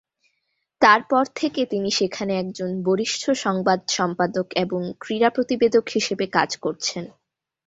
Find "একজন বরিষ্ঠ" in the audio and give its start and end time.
2.37-3.23